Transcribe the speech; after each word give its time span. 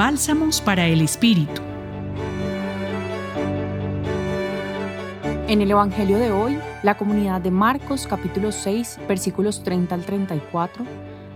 Bálsamos 0.00 0.62
para 0.62 0.86
el 0.86 1.02
Espíritu. 1.02 1.60
En 5.46 5.60
el 5.60 5.70
Evangelio 5.70 6.18
de 6.18 6.32
hoy, 6.32 6.58
la 6.82 6.96
comunidad 6.96 7.42
de 7.42 7.50
Marcos 7.50 8.06
capítulo 8.06 8.50
6 8.50 9.00
versículos 9.06 9.62
30 9.62 9.94
al 9.94 10.06
34 10.06 10.86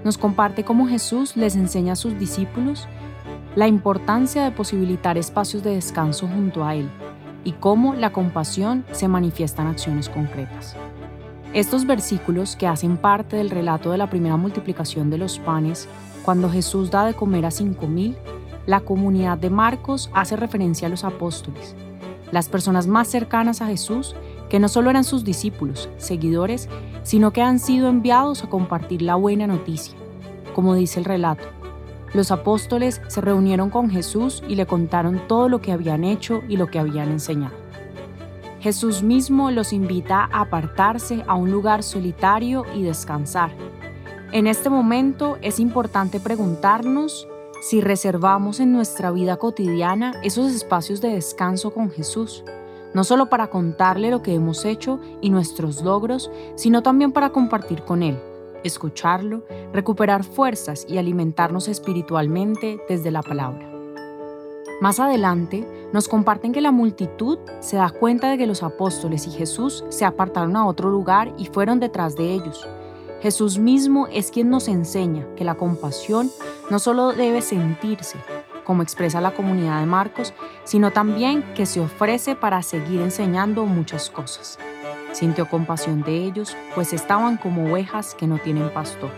nos 0.03 0.17
comparte 0.17 0.65
cómo 0.65 0.89
Jesús 0.89 1.37
les 1.37 1.57
enseña 1.57 1.93
a 1.93 1.97
sus 1.97 2.19
discípulos 2.19 2.89
la 3.55 3.69
importancia 3.69 4.43
de 4.45 4.51
posibilitar 4.51 5.19
espacios 5.19 5.63
de 5.63 5.75
descanso 5.75 6.27
junto 6.27 6.65
a 6.65 6.75
Él 6.75 6.89
y 7.45 7.53
cómo 7.53 7.93
la 7.93 8.13
compasión 8.13 8.87
se 8.93 9.09
manifiesta 9.09 9.61
en 9.61 9.69
acciones 9.69 10.09
concretas. 10.09 10.75
Estos 11.53 11.87
versículos, 11.87 12.57
que 12.57 12.67
hacen 12.67 12.97
parte 12.97 13.37
del 13.37 13.51
relato 13.51 13.91
de 13.91 13.99
la 13.99 14.09
primera 14.09 14.39
multiplicación 14.39 15.11
de 15.11 15.19
los 15.19 15.39
panes, 15.39 15.87
cuando 16.25 16.49
Jesús 16.49 16.91
da 16.91 17.05
de 17.05 17.13
comer 17.13 17.45
a 17.45 17.51
cinco 17.51 17.87
mil, 17.87 18.17
la 18.67 18.81
comunidad 18.81 19.39
de 19.39 19.51
Marcos 19.51 20.11
hace 20.15 20.37
referencia 20.37 20.87
a 20.87 20.91
los 20.91 21.05
apóstoles, 21.05 21.75
las 22.33 22.49
personas 22.49 22.87
más 22.87 23.09
cercanas 23.09 23.61
a 23.61 23.67
Jesús, 23.67 24.17
que 24.49 24.59
no 24.61 24.69
solo 24.69 24.91
eran 24.91 25.05
sus 25.05 25.25
discípulos, 25.25 25.89
seguidores, 25.99 26.69
sino 27.03 27.33
que 27.33 27.43
han 27.43 27.59
sido 27.59 27.89
enviados 27.89 28.45
a 28.45 28.49
compartir 28.49 29.03
la 29.03 29.17
buena 29.17 29.47
noticia. 29.47 29.95
Como 30.55 30.75
dice 30.75 31.01
el 31.01 31.05
relato, 31.05 31.45
los 32.15 32.31
apóstoles 32.31 33.03
se 33.09 33.21
reunieron 33.21 33.71
con 33.71 33.91
Jesús 33.91 34.43
y 34.49 34.55
le 34.55 34.67
contaron 34.67 35.23
todo 35.27 35.49
lo 35.49 35.61
que 35.61 35.73
habían 35.73 36.05
hecho 36.05 36.43
y 36.49 36.57
lo 36.57 36.69
que 36.69 36.79
habían 36.79 37.11
enseñado. 37.11 37.55
Jesús 38.61 39.03
mismo 39.03 39.51
los 39.51 39.73
invita 39.73 40.29
a 40.33 40.43
apartarse 40.43 41.23
a 41.27 41.35
un 41.35 41.51
lugar 41.51 41.83
solitario 41.83 42.65
y 42.75 42.83
descansar. 42.83 43.51
En 44.33 44.47
este 44.47 44.71
momento 44.71 45.37
es 45.43 45.61
importante 45.61 46.19
preguntarnos 46.19 47.29
si 47.61 47.81
reservamos 47.81 48.61
en 48.61 48.73
nuestra 48.73 49.11
vida 49.11 49.37
cotidiana 49.37 50.15
esos 50.23 50.53
espacios 50.53 51.01
de 51.01 51.11
descanso 51.11 51.73
con 51.73 51.91
Jesús, 51.91 52.45
no 52.95 53.05
solo 53.05 53.29
para 53.29 53.49
contarle 53.49 54.11
lo 54.11 54.23
que 54.23 54.35
hemos 54.35 54.65
hecho 54.65 55.01
y 55.21 55.31
nuestros 55.31 55.83
logros, 55.83 56.31
sino 56.55 56.83
también 56.83 57.13
para 57.13 57.31
compartir 57.31 57.83
con 57.83 58.03
Él 58.03 58.19
escucharlo, 58.65 59.45
recuperar 59.73 60.25
fuerzas 60.25 60.87
y 60.89 60.99
alimentarnos 60.99 61.69
espiritualmente 61.69 62.81
desde 62.89 63.11
la 63.11 63.23
palabra. 63.23 63.71
Más 64.81 64.99
adelante, 64.99 65.67
nos 65.93 66.09
comparten 66.09 66.53
que 66.53 66.61
la 66.61 66.73
multitud 66.73 67.39
se 67.61 67.77
da 67.77 67.91
cuenta 67.91 68.29
de 68.29 68.39
que 68.39 68.49
los 68.49 68.65
apóstoles 68.65 69.27
y 69.29 69.31
Jesús 69.31 69.85
se 69.89 70.05
apartaron 70.05 70.57
a 70.57 70.67
otro 70.67 70.91
lugar 70.91 71.33
y 71.39 71.47
fueron 71.47 71.79
detrás 71.79 72.17
de 72.17 72.33
ellos. 72.33 72.67
Jesús 73.25 73.57
mismo 73.57 74.07
es 74.13 74.31
quien 74.31 74.51
nos 74.51 74.69
enseña 74.69 75.25
que 75.35 75.45
la 75.45 75.55
compasión 75.55 76.31
no 76.69 76.79
solo 76.79 77.15
debe 77.15 77.41
sentirse, 77.41 78.19
como 78.65 78.83
expresa 78.83 79.23
la 79.23 79.31
comunidad 79.31 79.81
de 79.81 79.87
Marcos, 79.87 80.35
sino 80.65 80.91
también 80.91 81.43
que 81.55 81.65
se 81.65 81.81
ofrece 81.81 82.37
para 82.37 82.61
seguir 82.61 83.01
enseñando 83.01 83.65
muchas 83.65 84.11
cosas. 84.11 84.59
Sintió 85.13 85.49
compasión 85.49 86.03
de 86.03 86.19
ellos, 86.19 86.55
pues 86.75 86.93
estaban 86.93 87.39
como 87.39 87.73
ovejas 87.73 88.15
que 88.15 88.27
no 88.27 88.37
tienen 88.37 88.69
pastor. 88.75 89.09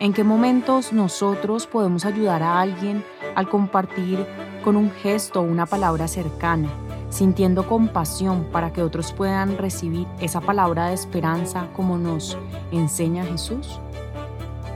¿En 0.00 0.12
qué 0.12 0.24
momentos 0.24 0.92
nosotros 0.92 1.68
podemos 1.68 2.04
ayudar 2.04 2.42
a 2.42 2.60
alguien 2.60 3.04
al 3.36 3.48
compartir 3.48 4.26
con 4.64 4.74
un 4.74 4.90
gesto 4.90 5.38
o 5.38 5.44
una 5.44 5.66
palabra 5.66 6.08
cercana, 6.08 6.68
sintiendo 7.14 7.68
compasión 7.68 8.44
para 8.50 8.72
que 8.72 8.82
otros 8.82 9.12
puedan 9.12 9.56
recibir 9.56 10.08
esa 10.20 10.40
palabra 10.40 10.88
de 10.88 10.94
esperanza 10.94 11.68
como 11.72 11.96
nos 11.96 12.36
enseña 12.72 13.24
Jesús? 13.24 13.78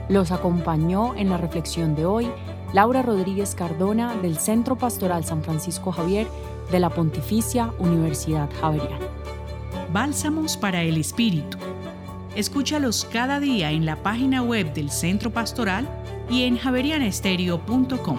Los 0.08 0.30
acompañó 0.30 1.16
en 1.16 1.30
la 1.30 1.36
reflexión 1.36 1.96
de 1.96 2.06
hoy 2.06 2.30
Laura 2.72 3.02
Rodríguez 3.02 3.56
Cardona 3.56 4.14
del 4.14 4.38
Centro 4.38 4.76
Pastoral 4.76 5.24
San 5.24 5.42
Francisco 5.42 5.90
Javier 5.90 6.28
de 6.70 6.78
la 6.78 6.90
Pontificia 6.90 7.72
Universidad 7.80 8.48
Javeriana. 8.60 9.06
Bálsamos 9.92 10.56
para 10.56 10.82
el 10.82 10.96
Espíritu. 10.96 11.58
Escúchalos 12.36 13.04
cada 13.10 13.40
día 13.40 13.72
en 13.72 13.84
la 13.84 13.96
página 13.96 14.42
web 14.42 14.72
del 14.74 14.90
Centro 14.90 15.32
Pastoral 15.32 15.88
y 16.30 16.44
en 16.44 16.56
javerianestereo.com. 16.56 18.18